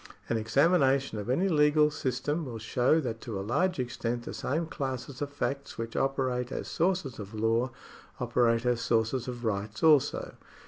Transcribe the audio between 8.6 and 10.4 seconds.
as sources of rights also.